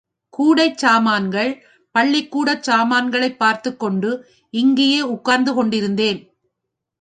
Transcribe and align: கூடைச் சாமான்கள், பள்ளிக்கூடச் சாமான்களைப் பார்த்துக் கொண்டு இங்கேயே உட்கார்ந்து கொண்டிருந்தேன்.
கூடைச் 0.33 0.77
சாமான்கள், 0.77 1.51
பள்ளிக்கூடச் 1.95 2.63
சாமான்களைப் 2.63 3.39
பார்த்துக் 3.39 3.79
கொண்டு 3.79 4.11
இங்கேயே 4.53 5.01
உட்கார்ந்து 5.11 5.53
கொண்டிருந்தேன். 5.53 6.21